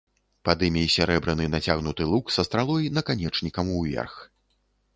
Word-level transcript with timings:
Пад 0.47 0.63
імі 0.67 0.85
сярэбраны 0.93 1.45
нацягнуты 1.55 2.07
лук 2.13 2.33
са 2.37 2.47
стралой 2.47 2.89
наканечнікам 2.99 3.73
уверх. 3.79 4.19